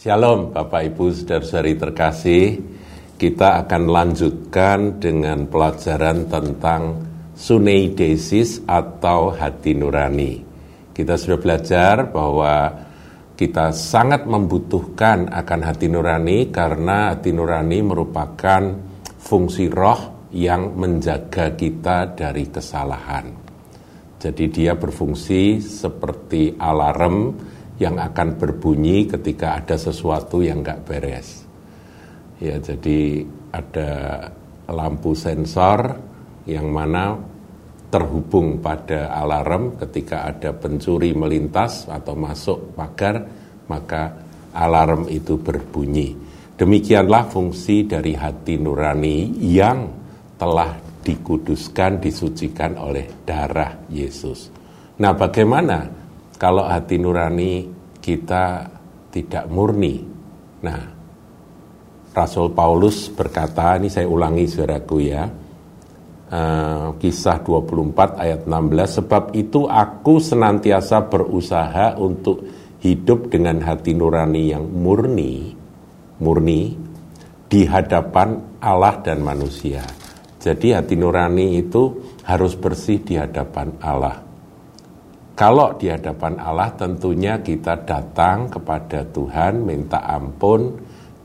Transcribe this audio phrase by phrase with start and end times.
[0.00, 2.44] Shalom Bapak Ibu Saudara-saudari terkasih.
[3.20, 7.04] Kita akan lanjutkan dengan pelajaran tentang
[7.36, 10.40] suneidesis atau hati nurani.
[10.96, 12.72] Kita sudah belajar bahwa
[13.36, 18.72] kita sangat membutuhkan akan hati nurani Karena hati nurani merupakan
[19.20, 23.28] fungsi roh yang menjaga kita dari kesalahan.
[24.16, 27.36] Jadi dia berfungsi seperti alarm
[27.80, 31.48] yang akan berbunyi ketika ada sesuatu yang nggak beres.
[32.36, 33.90] Ya, jadi ada
[34.68, 35.96] lampu sensor
[36.44, 37.16] yang mana
[37.90, 43.26] terhubung pada alarm ketika ada pencuri melintas atau masuk pagar,
[43.66, 44.14] maka
[44.54, 46.14] alarm itu berbunyi.
[46.54, 49.88] Demikianlah fungsi dari hati nurani yang
[50.36, 54.52] telah dikuduskan, disucikan oleh darah Yesus.
[55.00, 55.99] Nah, bagaimana
[56.40, 57.68] kalau hati nurani
[58.00, 58.64] kita
[59.12, 60.00] tidak murni.
[60.64, 60.80] Nah,
[62.16, 65.28] Rasul Paulus berkata, ini saya ulangi saudaraku ya,
[66.32, 72.48] uh, kisah 24 ayat 16, sebab itu aku senantiasa berusaha untuk
[72.80, 75.52] hidup dengan hati nurani yang murni,
[76.24, 76.72] murni
[77.52, 79.84] di hadapan Allah dan manusia.
[80.40, 84.29] Jadi hati nurani itu harus bersih di hadapan Allah.
[85.40, 90.76] Kalau di hadapan Allah tentunya kita datang kepada Tuhan minta ampun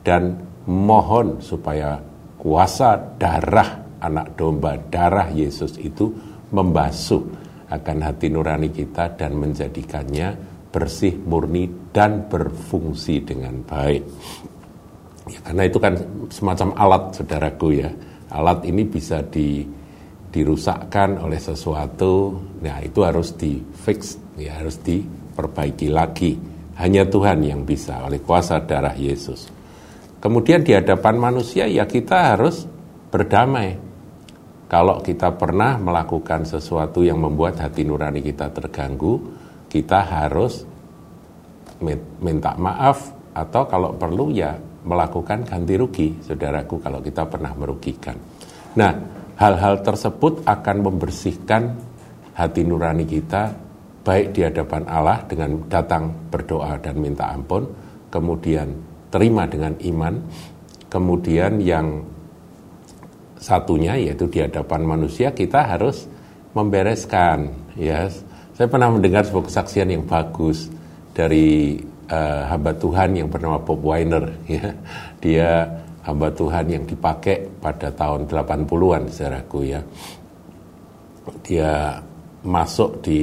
[0.08, 0.40] dan
[0.72, 2.00] mohon supaya
[2.40, 6.16] kuasa darah anak domba, darah Yesus itu
[6.48, 7.28] membasuh
[7.68, 10.32] akan hati nurani kita dan menjadikannya
[10.72, 14.04] bersih, murni, dan berfungsi dengan baik.
[15.28, 16.00] Ya, karena itu kan
[16.32, 17.92] semacam alat, saudaraku ya.
[18.32, 19.68] Alat ini bisa di
[20.36, 26.36] dirusakkan oleh sesuatu, nah itu harus di fix, ya harus diperbaiki lagi.
[26.76, 29.48] Hanya Tuhan yang bisa oleh kuasa darah Yesus.
[30.20, 32.68] Kemudian di hadapan manusia ya kita harus
[33.08, 33.80] berdamai.
[34.68, 39.24] Kalau kita pernah melakukan sesuatu yang membuat hati nurani kita terganggu,
[39.72, 40.68] kita harus
[42.20, 44.52] minta maaf atau kalau perlu ya
[44.84, 48.20] melakukan ganti rugi, saudaraku kalau kita pernah merugikan.
[48.76, 51.76] Nah, hal-hal tersebut akan membersihkan
[52.36, 53.56] hati nurani kita
[54.06, 57.66] baik di hadapan Allah dengan datang berdoa dan minta ampun,
[58.14, 58.70] kemudian
[59.10, 60.14] terima dengan iman,
[60.88, 62.06] kemudian yang
[63.42, 66.06] satunya yaitu di hadapan manusia kita harus
[66.54, 68.08] membereskan ya.
[68.56, 70.72] Saya pernah mendengar sebuah kesaksian yang bagus
[71.12, 71.76] dari
[72.08, 74.72] uh, hamba Tuhan yang bernama Bob Weiner ya.
[75.20, 75.68] Dia
[76.06, 79.82] hamba Tuhan yang dipakai pada tahun 80-an saudaraku ya.
[81.42, 81.98] Dia
[82.46, 83.22] masuk di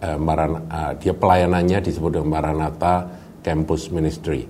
[0.00, 3.04] uh, Maran, uh, dia pelayanannya disebut dengan Maranatha
[3.44, 4.48] Campus Ministry.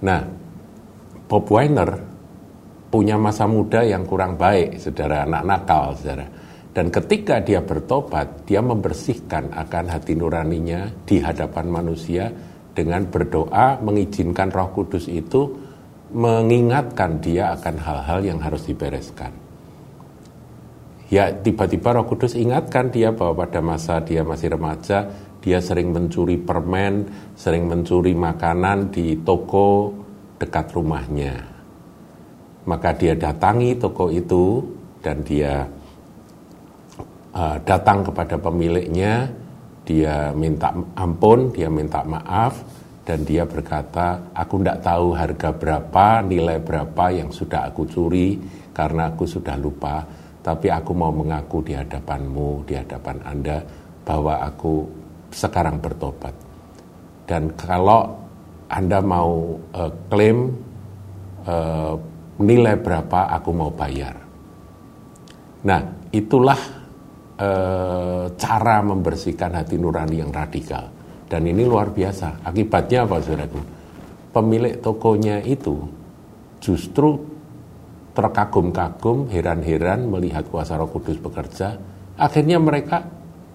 [0.00, 0.24] Nah,
[1.28, 1.92] Bob Weiner
[2.88, 6.26] punya masa muda yang kurang baik, saudara, anak nakal, saudara.
[6.74, 12.32] Dan ketika dia bertobat, dia membersihkan akan hati nuraninya di hadapan manusia
[12.74, 15.63] dengan berdoa mengizinkan Roh Kudus itu
[16.12, 19.32] mengingatkan dia akan hal-hal yang harus dibereskan.
[21.12, 25.08] Ya tiba-tiba Roh Kudus ingatkan dia bahwa pada masa dia masih remaja,
[25.44, 27.06] dia sering mencuri permen,
[27.36, 29.92] sering mencuri makanan di toko
[30.40, 31.36] dekat rumahnya.
[32.64, 34.64] Maka dia datangi toko itu
[35.04, 35.68] dan dia
[37.36, 39.28] uh, datang kepada pemiliknya,
[39.84, 42.64] dia minta ampun, dia minta maaf,
[43.04, 48.40] dan dia berkata, aku tidak tahu harga berapa, nilai berapa yang sudah aku curi
[48.72, 50.08] karena aku sudah lupa,
[50.40, 53.60] tapi aku mau mengaku di hadapanmu, di hadapan Anda
[54.08, 54.88] bahwa aku
[55.28, 56.32] sekarang bertobat.
[57.28, 58.08] Dan kalau
[58.72, 60.56] Anda mau uh, klaim
[61.44, 61.94] uh,
[62.40, 64.16] nilai berapa, aku mau bayar.
[65.68, 66.60] Nah, itulah
[67.36, 72.44] uh, cara membersihkan hati nurani yang radikal dan ini luar biasa.
[72.44, 73.60] Akibatnya apa saudaraku?
[74.34, 75.78] Pemilik tokonya itu
[76.58, 77.16] justru
[78.14, 81.78] terkagum-kagum, heran-heran melihat kuasa roh kudus bekerja.
[82.14, 83.02] Akhirnya mereka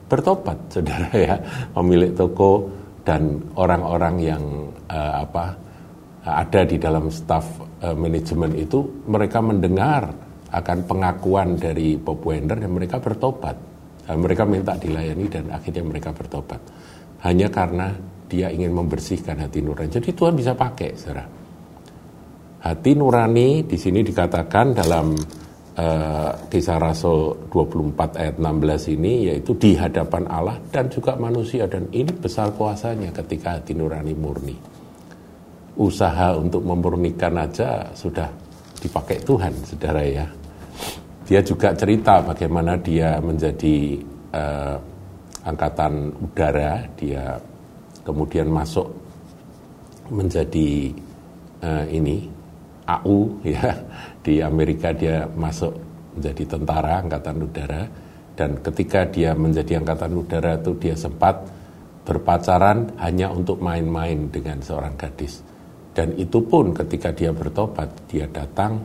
[0.09, 1.35] bertobat, saudara ya.
[1.75, 2.67] Pemilik toko
[3.05, 4.43] dan orang-orang yang
[4.91, 5.45] uh, apa
[6.29, 7.47] ada di dalam staf
[7.81, 10.11] uh, manajemen itu, mereka mendengar
[10.49, 13.55] akan pengakuan dari Bob Wender dan mereka bertobat.
[14.09, 16.57] Dan mereka minta dilayani dan akhirnya mereka bertobat
[17.23, 17.91] hanya karena
[18.29, 19.89] dia ingin membersihkan hati nurani.
[19.89, 21.25] Jadi Tuhan bisa pakai, saudara.
[22.59, 25.15] Hati nurani di sini dikatakan dalam
[25.79, 31.87] uh, kisah Rasul 24 ayat 16 ini yaitu di hadapan Allah dan juga manusia dan
[31.95, 34.57] ini besar kuasanya ketika hati nurani murni.
[35.79, 38.27] usaha untuk memurnikan aja sudah
[38.83, 40.27] dipakai Tuhan, saudara ya.
[41.23, 43.95] Dia juga cerita bagaimana dia menjadi
[44.35, 44.75] uh,
[45.45, 47.39] angkatan udara, dia
[48.03, 48.89] kemudian masuk
[50.09, 50.91] menjadi
[51.61, 52.25] uh, ini
[52.89, 53.17] AU
[53.55, 53.71] ya.
[54.19, 55.73] Di Amerika dia masuk
[56.17, 57.83] menjadi tentara angkatan udara.
[58.35, 61.43] Dan ketika dia menjadi angkatan udara itu dia sempat
[62.07, 65.43] berpacaran hanya untuk main-main dengan seorang gadis.
[65.91, 68.79] Dan itu pun ketika dia bertobat dia datang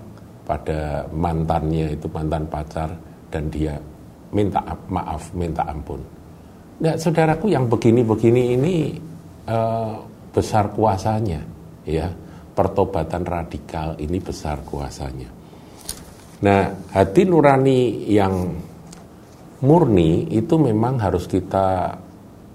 [0.44, 2.90] pada mantannya itu mantan pacar
[3.30, 3.78] dan dia
[4.34, 4.60] minta
[4.90, 6.02] maaf, minta ampun.
[6.74, 8.74] Nah, saudaraku yang begini-begini ini
[9.46, 9.94] uh,
[10.34, 11.42] besar kuasanya,
[11.86, 12.10] ya.
[12.54, 15.26] Pertobatan radikal ini besar kuasanya.
[16.42, 18.34] Nah, hati nurani yang
[19.62, 21.94] murni itu memang harus kita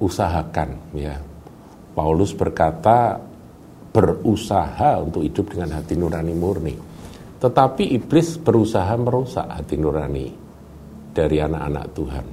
[0.03, 1.15] usahakan, ya.
[1.95, 3.19] Paulus berkata
[3.89, 6.75] berusaha untuk hidup dengan hati nurani murni.
[7.39, 10.27] Tetapi iblis berusaha merusak hati nurani
[11.15, 12.25] dari anak-anak Tuhan.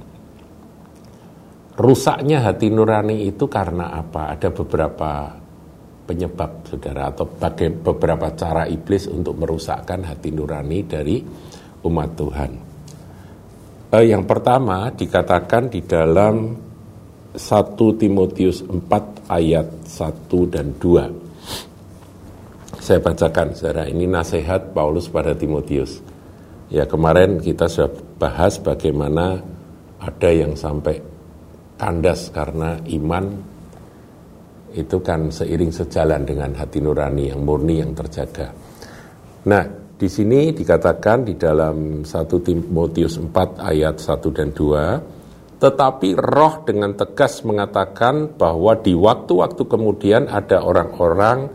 [1.77, 4.33] Rusaknya hati nurani itu karena apa?
[4.33, 5.29] Ada beberapa
[6.09, 11.21] penyebab, saudara, atau bagai beberapa cara iblis untuk merusakkan hati nurani dari
[11.85, 12.51] umat Tuhan.
[13.93, 16.57] Eh, yang pertama dikatakan di dalam
[17.37, 21.27] 1 Timotius 4 ayat 1 dan 2
[22.87, 25.99] saya bacakan saudara ini nasihat Paulus pada Timotius.
[26.71, 29.43] Ya kemarin kita sudah bahas bagaimana
[29.99, 31.03] ada yang sampai
[31.77, 33.25] kandas karena iman
[34.73, 38.51] itu kan seiring sejalan dengan hati nurani yang murni yang terjaga.
[39.47, 39.63] Nah,
[39.97, 46.93] di sini dikatakan di dalam 1 Timotius 4 ayat 1 dan 2, tetapi roh dengan
[46.93, 51.49] tegas mengatakan bahwa di waktu-waktu kemudian ada orang-orang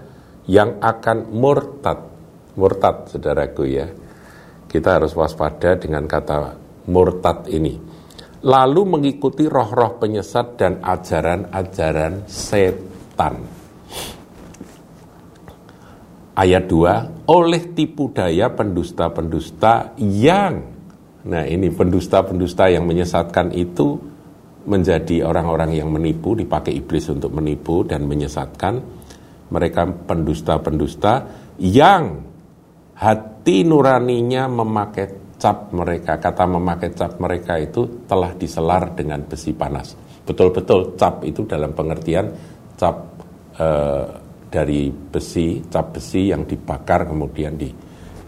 [0.50, 2.10] yang akan murtad.
[2.58, 3.86] Murtad, saudaraku ya.
[4.66, 6.58] Kita harus waspada dengan kata
[6.90, 7.91] murtad ini.
[8.42, 13.38] Lalu mengikuti roh-roh penyesat dan ajaran-ajaran setan.
[16.32, 20.64] Ayat 2, oleh tipu daya pendusta-pendusta yang,
[21.28, 24.00] nah ini pendusta-pendusta yang menyesatkan itu
[24.66, 28.74] menjadi orang-orang yang menipu, dipakai iblis untuk menipu dan menyesatkan,
[29.54, 31.30] mereka pendusta-pendusta
[31.62, 32.24] yang
[32.96, 36.22] hati nuraninya memakai cap mereka.
[36.22, 39.98] Kata memakai cap mereka itu telah diselar dengan besi panas.
[40.22, 42.30] Betul-betul cap itu dalam pengertian
[42.78, 42.96] cap
[43.58, 43.68] e,
[44.46, 47.74] dari besi, cap besi yang dibakar kemudian di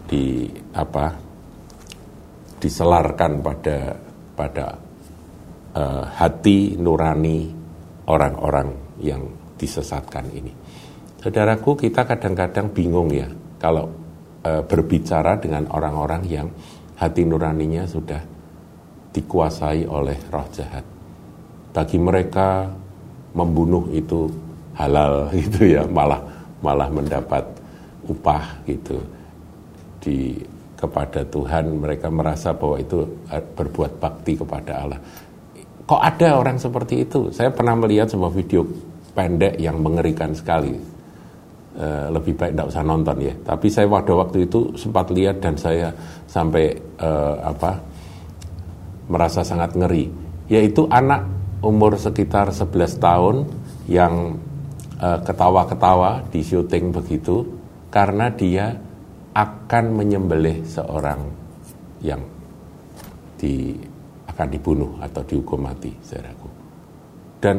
[0.05, 0.43] di
[0.75, 1.15] apa
[2.59, 3.77] diselarkan pada
[4.35, 4.67] pada
[5.71, 5.83] e,
[6.19, 7.47] hati nurani
[8.11, 9.23] orang-orang yang
[9.55, 10.51] disesatkan ini.
[11.23, 13.87] Saudaraku, kita kadang-kadang bingung ya kalau
[14.43, 16.47] e, berbicara dengan orang-orang yang
[16.95, 18.21] hati nuraninya sudah
[19.11, 20.83] dikuasai oleh roh jahat.
[21.75, 22.71] Bagi mereka
[23.35, 24.31] membunuh itu
[24.75, 26.23] halal gitu ya, malah
[26.63, 27.43] malah mendapat
[28.07, 28.99] upah gitu
[29.99, 30.39] di
[30.75, 33.01] kepada Tuhan mereka merasa bahwa itu
[33.31, 34.99] e, berbuat bakti kepada Allah.
[35.85, 37.31] Kok ada orang seperti itu?
[37.31, 38.65] Saya pernah melihat sebuah video
[39.15, 40.94] pendek yang mengerikan sekali
[41.75, 43.33] uh, lebih baik tidak usah nonton ya.
[43.35, 45.91] Tapi saya pada waktu itu sempat lihat dan saya
[46.25, 47.71] sampai uh, apa
[49.11, 50.09] merasa sangat ngeri.
[50.49, 51.25] Yaitu anak
[51.61, 53.35] umur sekitar 11 tahun
[53.89, 54.37] yang
[55.01, 57.45] uh, ketawa-ketawa di syuting begitu
[57.89, 58.75] karena dia
[59.35, 61.27] akan menyembelih seorang
[61.99, 62.23] yang
[63.35, 63.75] di
[64.31, 66.47] akan dibunuh atau dihukum mati, saudaraku.
[67.39, 67.57] Dan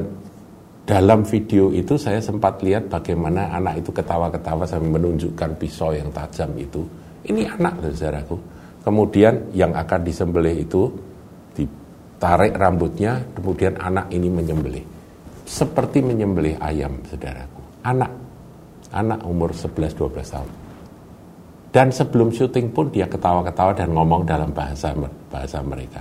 [0.87, 6.55] dalam video itu saya sempat lihat bagaimana anak itu ketawa-ketawa sambil menunjukkan pisau yang tajam
[6.55, 6.87] itu.
[7.27, 8.37] Ini anak loh saudaraku.
[8.87, 10.87] Kemudian yang akan disembelih itu
[11.59, 14.87] ditarik rambutnya, kemudian anak ini menyembelih.
[15.43, 17.83] Seperti menyembelih ayam saudaraku.
[17.83, 18.15] Anak,
[18.95, 20.51] anak umur 11-12 tahun.
[21.75, 24.95] Dan sebelum syuting pun dia ketawa-ketawa dan ngomong dalam bahasa
[25.27, 25.99] bahasa mereka.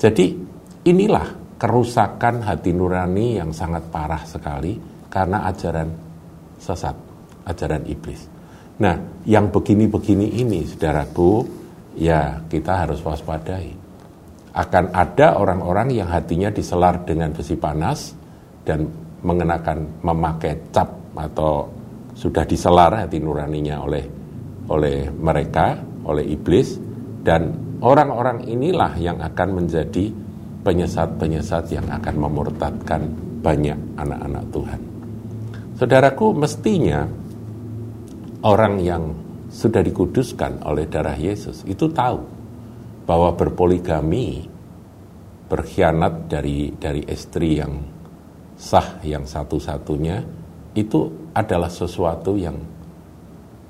[0.00, 0.32] Jadi
[0.88, 4.74] inilah kerusakan hati nurani yang sangat parah sekali
[5.06, 5.94] karena ajaran
[6.58, 6.98] sesat,
[7.46, 8.26] ajaran iblis.
[8.82, 11.46] Nah, yang begini-begini ini, saudaraku,
[11.94, 13.78] ya kita harus waspadai.
[14.58, 18.10] Akan ada orang-orang yang hatinya diselar dengan besi panas
[18.66, 18.90] dan
[19.22, 21.70] mengenakan memakai cap atau
[22.18, 24.04] sudah diselar hati nuraninya oleh
[24.66, 25.78] oleh mereka,
[26.10, 26.74] oleh iblis
[27.22, 30.21] dan orang-orang inilah yang akan menjadi
[30.62, 33.02] penyesat-penyesat yang akan memurtadkan
[33.42, 34.80] banyak anak-anak Tuhan.
[35.76, 37.06] Saudaraku, mestinya
[38.46, 39.02] orang yang
[39.50, 42.22] sudah dikuduskan oleh darah Yesus itu tahu
[43.04, 44.46] bahwa berpoligami
[45.50, 47.76] berkhianat dari dari istri yang
[48.56, 50.24] sah yang satu-satunya
[50.72, 52.56] itu adalah sesuatu yang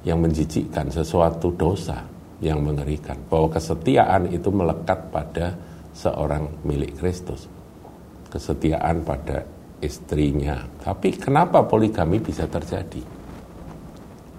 [0.02, 2.06] yang menjijikkan, sesuatu dosa
[2.42, 3.18] yang mengerikan.
[3.26, 5.54] Bahwa kesetiaan itu melekat pada
[5.92, 7.46] seorang milik Kristus.
[8.32, 9.44] Kesetiaan pada
[9.82, 10.62] istrinya.
[10.80, 13.02] Tapi kenapa poligami bisa terjadi?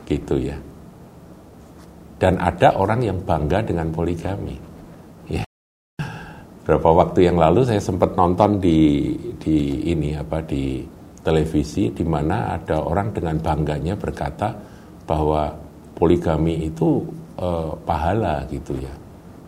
[0.07, 0.57] Gitu ya.
[2.17, 4.55] Dan ada orang yang bangga dengan poligami.
[5.27, 5.43] Ya.
[6.63, 10.87] Berapa waktu yang lalu saya sempat nonton di di ini apa di
[11.19, 14.55] televisi di mana ada orang dengan bangganya berkata
[15.03, 15.51] bahwa
[15.95, 17.03] poligami itu
[17.39, 18.93] uh, pahala gitu ya.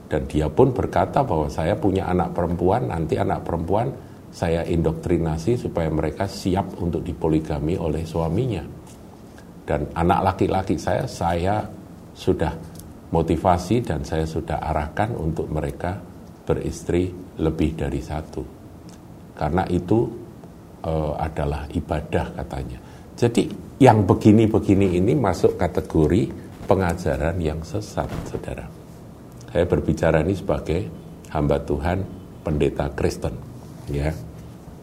[0.05, 3.89] Dan dia pun berkata bahwa saya punya anak perempuan, nanti anak perempuan
[4.29, 8.62] saya indoktrinasi supaya mereka siap untuk dipoligami oleh suaminya.
[9.65, 11.65] Dan anak laki-laki saya, saya
[12.13, 12.53] sudah
[13.09, 15.97] motivasi dan saya sudah arahkan untuk mereka
[16.45, 17.09] beristri
[17.41, 18.65] lebih dari satu
[19.35, 20.07] karena itu
[20.88, 22.79] uh, adalah ibadah katanya.
[23.15, 23.51] Jadi
[23.83, 26.31] yang begini-begini ini masuk kategori
[26.65, 28.85] pengajaran yang sesat, saudara.
[29.55, 30.83] Saya berbicara ini sebagai
[31.31, 32.03] hamba Tuhan,
[32.43, 33.39] pendeta Kristen,
[33.88, 34.12] ya.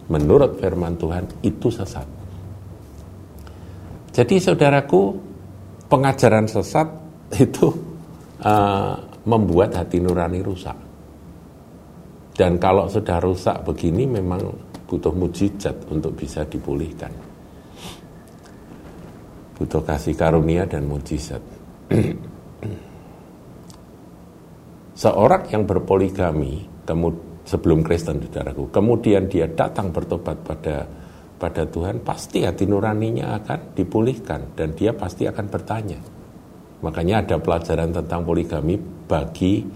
[0.08, 2.08] Menurut firman Tuhan itu sesat.
[4.16, 5.12] Jadi saudaraku,
[5.92, 6.88] pengajaran sesat
[7.44, 7.68] itu
[8.40, 8.96] uh,
[9.28, 10.80] membuat hati nurani rusak.
[12.32, 14.40] Dan kalau sudah rusak begini memang
[14.88, 17.12] butuh mujizat untuk bisa dipulihkan.
[19.52, 21.44] Butuh kasih karunia dan mujizat.
[25.02, 26.62] Seorang yang berpoligami
[27.42, 30.86] sebelum Kristen saudaraku, kemudian dia datang bertobat pada
[31.42, 35.98] pada Tuhan, pasti hati nuraninya akan dipulihkan dan dia pasti akan bertanya.
[36.86, 38.78] Makanya ada pelajaran tentang poligami
[39.10, 39.66] bagi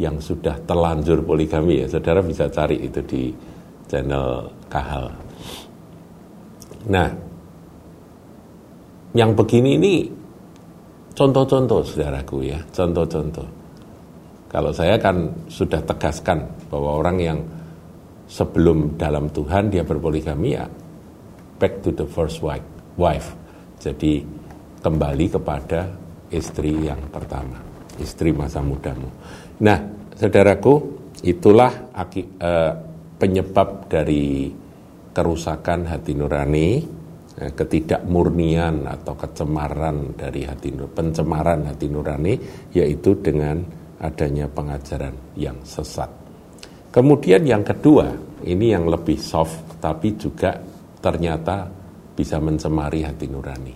[0.00, 3.36] yang sudah terlanjur poligami ya, saudara bisa cari itu di
[3.84, 5.12] channel Kahal.
[6.88, 7.08] Nah,
[9.12, 9.94] yang begini ini
[11.12, 13.63] contoh-contoh saudaraku ya, contoh-contoh.
[14.54, 17.38] Kalau saya kan sudah tegaskan bahwa orang yang
[18.30, 20.70] sebelum dalam Tuhan dia berpoligami ya
[21.58, 22.62] back to the first wife,
[22.94, 23.34] wife.
[23.82, 24.22] Jadi
[24.78, 25.90] kembali kepada
[26.30, 27.58] istri yang pertama,
[27.98, 29.10] istri masa mudamu.
[29.58, 29.78] Nah,
[30.14, 30.74] saudaraku,
[31.26, 32.72] itulah aki, uh,
[33.18, 34.54] penyebab dari
[35.10, 36.78] kerusakan hati nurani,
[37.42, 42.34] uh, ketidakmurnian atau kecemaran dari hati pencemaran hati nurani,
[42.70, 46.12] yaitu dengan adanya pengajaran yang sesat.
[46.92, 48.12] Kemudian yang kedua,
[48.44, 50.54] ini yang lebih soft, tapi juga
[51.00, 51.66] ternyata
[52.14, 53.74] bisa mencemari hati nurani.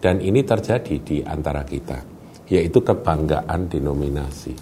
[0.00, 2.02] Dan ini terjadi di antara kita,
[2.48, 4.56] yaitu kebanggaan denominasi.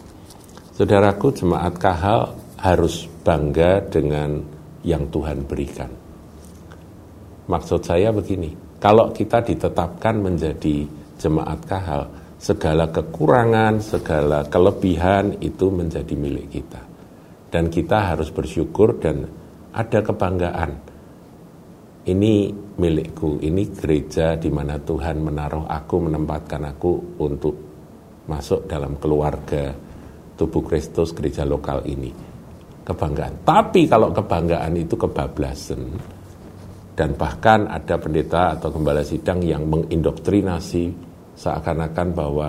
[0.75, 4.43] Saudaraku jemaat kahal harus bangga dengan
[4.85, 5.89] yang Tuhan berikan.
[7.45, 10.85] Maksud saya begini, kalau kita ditetapkan menjadi
[11.17, 12.09] jemaat kahal,
[12.45, 16.83] segala kekurangan, segala kelebihan itu menjadi milik kita.
[17.49, 19.25] Dan kita harus bersyukur dan
[19.73, 20.93] ada kebanggaan.
[22.05, 22.35] Ini
[22.77, 27.55] milikku, ini gereja di mana Tuhan menaruh aku, menempatkan aku untuk
[28.29, 29.73] masuk dalam keluarga
[30.37, 32.13] tubuh Kristus gereja lokal ini.
[32.85, 33.41] Kebanggaan.
[33.41, 35.81] Tapi kalau kebanggaan itu kebablasan
[36.93, 42.49] dan bahkan ada pendeta atau gembala sidang yang mengindoktrinasi seakan-akan bahwa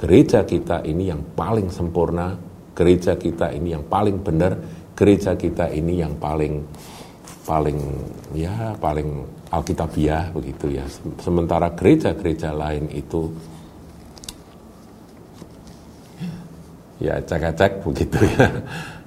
[0.00, 2.34] gereja kita ini yang paling sempurna,
[2.72, 4.56] gereja kita ini yang paling benar,
[4.96, 6.64] gereja kita ini yang paling
[7.44, 7.78] paling
[8.36, 10.84] ya paling alkitabiah begitu ya.
[11.18, 13.26] Sementara gereja-gereja lain itu
[17.02, 18.46] ya cek-cek begitu ya.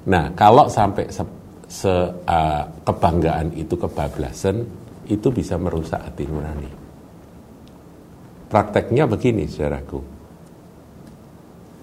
[0.04, 1.24] Nah kalau sampai se,
[1.72, 1.94] se
[2.28, 4.66] uh, kebanggaan itu kebablasan
[5.08, 6.83] itu bisa merusak hati nurani.
[8.54, 9.98] Prakteknya begini saudaraku.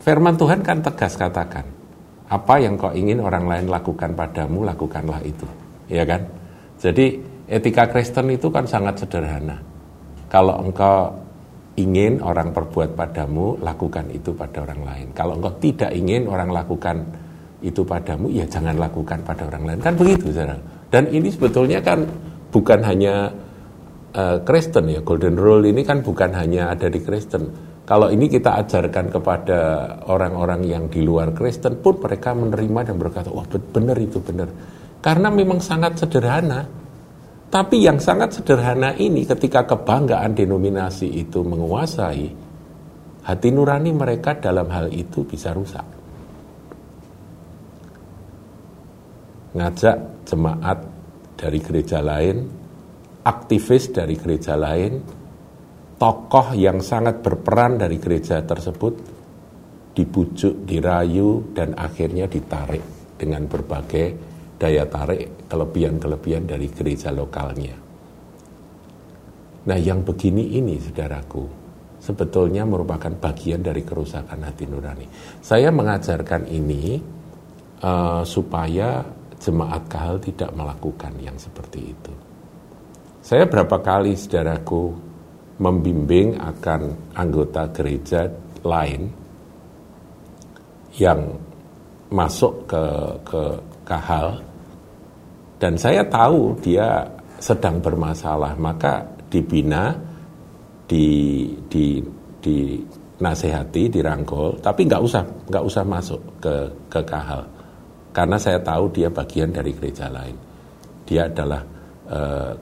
[0.07, 1.67] Firman Tuhan kan tegas katakan,
[2.31, 5.51] apa yang kau ingin orang lain lakukan padamu, lakukanlah itu.
[5.91, 6.23] Ya kan?
[6.79, 7.19] Jadi
[7.51, 9.59] etika Kristen itu kan sangat sederhana.
[10.31, 11.11] Kalau engkau
[11.75, 15.07] ingin orang perbuat padamu, lakukan itu pada orang lain.
[15.11, 17.03] Kalau engkau tidak ingin orang lakukan
[17.67, 19.79] itu padamu, ya jangan lakukan pada orang lain.
[19.83, 20.55] Kan begitu, saudara.
[20.87, 22.07] Dan ini sebetulnya kan
[22.55, 23.35] bukan hanya
[24.15, 27.71] uh, Kristen ya, Golden Rule ini kan bukan hanya ada di Kristen.
[27.87, 29.59] Kalau ini kita ajarkan kepada
[30.07, 34.47] orang-orang yang di luar Kristen pun mereka menerima dan berkata, wah benar itu benar.
[35.03, 36.63] Karena memang sangat sederhana.
[37.51, 42.31] Tapi yang sangat sederhana ini ketika kebanggaan denominasi itu menguasai,
[43.27, 45.83] hati nurani mereka dalam hal itu bisa rusak.
[49.51, 50.79] Ngajak jemaat
[51.35, 52.60] dari gereja lain,
[53.25, 55.01] aktivis dari gereja lain,
[56.01, 58.95] tokoh yang sangat berperan dari gereja tersebut
[59.93, 64.07] dibujuk, dirayu, dan akhirnya ditarik dengan berbagai
[64.57, 67.77] daya tarik kelebihan-kelebihan dari gereja lokalnya.
[69.61, 71.45] Nah, yang begini ini, saudaraku,
[72.01, 75.05] sebetulnya merupakan bagian dari kerusakan hati nurani.
[75.45, 76.97] Saya mengajarkan ini
[77.85, 79.05] uh, supaya
[79.37, 82.30] jemaat kahal tidak melakukan yang seperti itu.
[83.21, 84.97] Saya berapa kali, saudaraku,
[85.61, 88.33] membimbing akan anggota gereja
[88.65, 89.13] lain
[90.97, 91.37] yang
[92.11, 92.85] masuk ke
[93.23, 93.43] ke
[93.87, 94.41] kahal
[95.61, 97.05] dan saya tahu dia
[97.37, 99.93] sedang bermasalah, maka dibina,
[100.89, 102.01] di, di,
[102.41, 102.81] di
[103.21, 105.23] nasihati, dirangkul, tapi nggak usah
[105.53, 106.55] nggak usah masuk ke
[106.89, 107.45] ke kahal,
[108.17, 110.35] karena saya tahu dia bagian dari gereja lain.
[111.05, 111.61] Dia adalah
[112.09, 112.53] uh,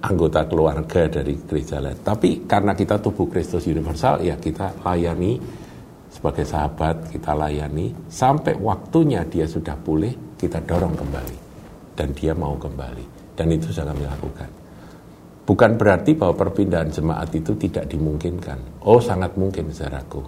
[0.00, 2.00] anggota keluarga dari gereja lain.
[2.00, 5.36] Tapi karena kita tubuh Kristus universal, ya kita layani
[6.10, 11.36] sebagai sahabat, kita layani sampai waktunya dia sudah pulih, kita dorong kembali
[11.94, 13.36] dan dia mau kembali.
[13.36, 14.50] Dan itu saya kami lakukan.
[15.44, 18.84] Bukan berarti bahwa perpindahan jemaat itu tidak dimungkinkan.
[18.86, 20.22] Oh sangat mungkin saudaraku.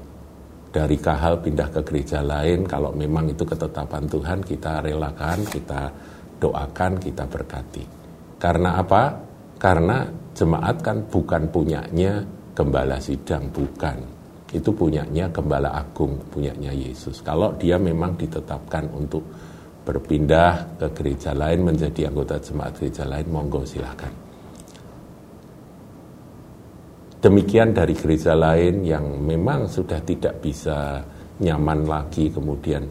[0.73, 5.93] Dari kahal pindah ke gereja lain, kalau memang itu ketetapan Tuhan, kita relakan, kita
[6.41, 7.85] doakan, kita berkati.
[8.41, 9.31] Karena apa?
[9.62, 10.02] Karena
[10.35, 12.19] jemaat kan bukan punyanya
[12.50, 13.95] gembala sidang, bukan.
[14.50, 17.23] Itu punyanya gembala agung, punyanya Yesus.
[17.23, 19.23] Kalau dia memang ditetapkan untuk
[19.83, 24.11] berpindah ke gereja lain menjadi anggota jemaat gereja lain monggo silahkan
[27.23, 31.02] demikian dari gereja lain yang memang sudah tidak bisa
[31.43, 32.86] nyaman lagi kemudian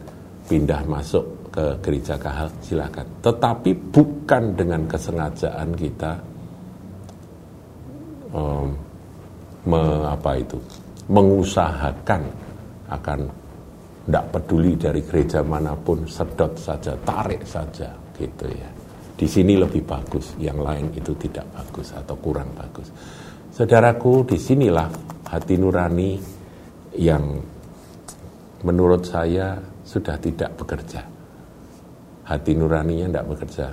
[0.48, 6.12] pindah masuk ke gereja kahal silahkan tetapi bukan dengan kesengajaan kita
[8.32, 8.76] um,
[9.68, 10.58] me, apa itu
[11.12, 12.24] mengusahakan
[12.92, 13.20] akan
[14.02, 18.70] tidak peduli dari gereja mana pun, sedot saja, tarik saja, gitu ya.
[19.16, 22.90] Di sini lebih bagus, yang lain itu tidak bagus atau kurang bagus.
[23.54, 24.90] Saudaraku, di sinilah
[25.30, 26.18] hati nurani
[26.98, 27.24] yang
[28.66, 31.06] menurut saya sudah tidak bekerja.
[32.26, 33.68] Hati nuraninya tidak bekerja.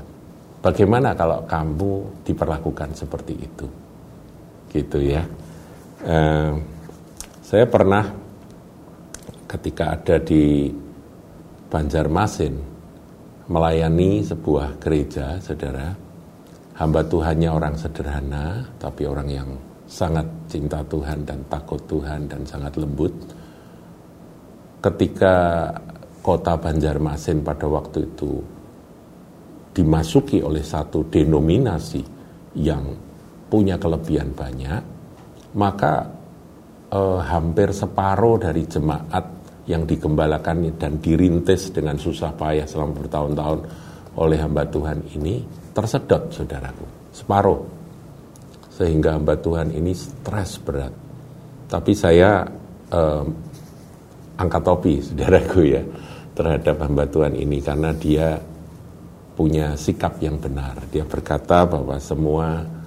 [0.60, 3.87] Bagaimana kalau kamu diperlakukan seperti itu?
[4.68, 5.24] Gitu ya.
[6.04, 6.52] Eh,
[7.42, 8.04] saya pernah
[9.48, 10.68] ketika ada di
[11.68, 12.54] Banjarmasin
[13.48, 15.92] melayani sebuah gereja, saudara,
[16.76, 19.48] hamba Tuhannya orang sederhana, tapi orang yang
[19.88, 23.12] sangat cinta Tuhan dan takut Tuhan dan sangat lembut.
[24.84, 25.36] Ketika
[26.20, 28.44] kota Banjarmasin pada waktu itu
[29.72, 32.04] dimasuki oleh satu denominasi
[32.60, 33.07] yang
[33.48, 34.82] punya kelebihan banyak,
[35.56, 36.06] maka
[36.92, 39.24] eh, hampir separuh dari jemaat
[39.68, 43.60] yang digembalakan dan dirintis dengan susah payah selama bertahun-tahun
[44.16, 45.44] oleh hamba Tuhan ini
[45.76, 47.12] tersedot saudaraku.
[47.12, 47.60] Separuh.
[48.72, 50.94] Sehingga hamba Tuhan ini stres berat.
[51.68, 52.46] Tapi saya
[52.92, 53.24] eh,
[54.38, 55.82] angkat topi saudaraku ya
[56.32, 58.38] terhadap hamba Tuhan ini karena dia
[59.34, 60.78] punya sikap yang benar.
[60.90, 62.77] Dia berkata bahwa semua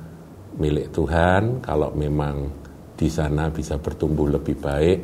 [0.59, 2.49] milik Tuhan kalau memang
[2.97, 4.99] di sana bisa bertumbuh lebih baik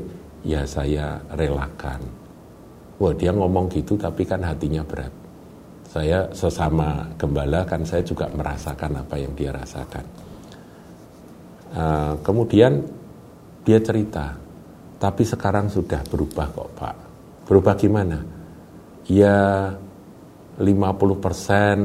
[0.45, 2.01] ya saya relakan.
[2.97, 5.13] Wah dia ngomong gitu tapi kan hatinya berat.
[5.87, 10.05] Saya sesama gembala kan saya juga merasakan apa yang dia rasakan.
[11.67, 12.79] Uh, kemudian
[13.67, 14.35] dia cerita,
[14.97, 16.95] tapi sekarang sudah berubah kok Pak.
[17.47, 18.19] Berubah gimana?
[19.07, 19.71] Ya
[20.57, 21.77] 50 persen,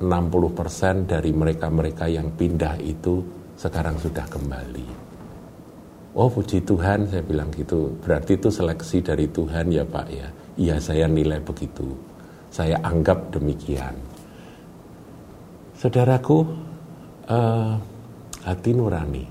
[0.00, 3.20] 60 persen dari mereka-mereka yang pindah itu
[3.60, 4.88] sekarang sudah kembali.
[6.16, 7.92] Oh puji Tuhan saya bilang gitu.
[8.00, 10.28] Berarti itu seleksi dari Tuhan ya Pak ya.
[10.56, 11.92] Iya saya nilai begitu.
[12.48, 13.92] Saya anggap demikian.
[15.76, 16.40] Saudaraku,
[17.28, 17.76] uh,
[18.48, 19.24] hati nurani.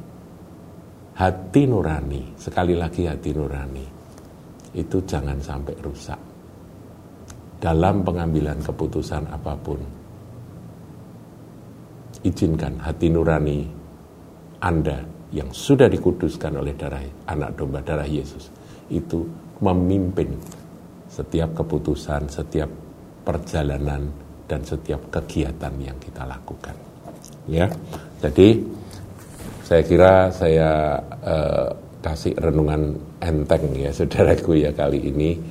[1.18, 3.86] Hati nurani, sekali lagi hati nurani.
[4.78, 6.20] Itu jangan sampai rusak.
[7.66, 9.82] Dalam pengambilan keputusan apa pun.
[12.22, 13.66] Izinkan hati nurani
[14.62, 15.02] Anda
[15.34, 18.54] yang sudah dikuduskan oleh darah anak domba darah Yesus
[18.94, 19.26] itu
[19.66, 20.30] memimpin
[21.10, 22.70] setiap keputusan, setiap
[23.26, 24.14] perjalanan
[24.46, 26.78] dan setiap kegiatan yang kita lakukan.
[27.50, 27.66] Ya,
[28.22, 28.62] jadi
[29.66, 31.74] saya kira saya uh,
[32.06, 35.42] kasih renungan enteng ya saudaraku ya kali ini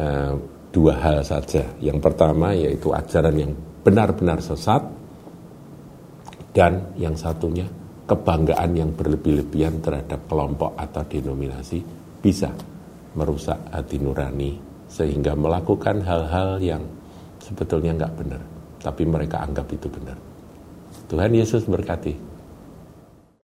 [0.00, 0.32] uh,
[0.70, 1.66] dua hal saja.
[1.82, 3.52] Yang pertama yaitu ajaran yang
[3.82, 4.82] benar-benar sesat
[6.50, 7.66] dan yang satunya
[8.06, 11.78] kebanggaan yang berlebih-lebihan terhadap kelompok atau denominasi
[12.18, 12.50] bisa
[13.14, 14.58] merusak hati nurani
[14.90, 16.82] sehingga melakukan hal-hal yang
[17.38, 18.42] sebetulnya nggak benar,
[18.82, 20.18] tapi mereka anggap itu benar.
[21.06, 22.29] Tuhan Yesus berkati.